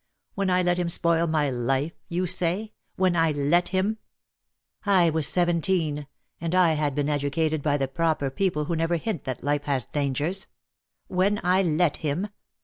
When 0.33 0.49
I 0.49 0.63
let 0.63 0.79
him 0.79 0.89
spoil 0.89 1.27
my 1.27 1.51
life! 1.51 1.91
you 2.09 2.25
say— 2.25 2.73
When 2.95 3.15
I 3.15 3.33
let 3.33 3.67
him! 3.69 3.85
l8o 3.85 3.89
DEAD 3.91 3.97
LOVE 3.97 3.97
HAS 4.81 4.93
CHAINS. 4.93 4.97
I 4.97 5.09
was 5.11 5.27
seventeen— 5.27 6.07
and 6.41 6.55
I 6.55 6.73
had 6.73 6.95
been 6.95 7.07
educated 7.07 7.61
by 7.61 7.77
the 7.77 7.87
proper 7.87 8.31
people 8.31 8.65
who 8.65 8.75
never 8.75 8.95
hint 8.95 9.25
that 9.25 9.41
Ufe 9.43 9.65
has 9.65 9.85
dangers, 9.85 10.47
When 11.07 11.39
I 11.43 11.61
let 11.61 11.97
him! 11.97 12.29